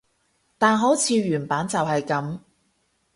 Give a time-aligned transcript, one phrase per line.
[0.57, 2.39] 但好似原版就係噉